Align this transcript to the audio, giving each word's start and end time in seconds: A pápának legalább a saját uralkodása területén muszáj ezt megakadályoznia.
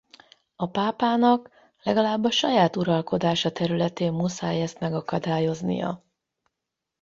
A 0.55 0.67
pápának 0.69 1.49
legalább 1.83 2.23
a 2.23 2.31
saját 2.31 2.75
uralkodása 2.75 3.51
területén 3.51 4.11
muszáj 4.11 4.61
ezt 4.61 4.79
megakadályoznia. 4.79 6.03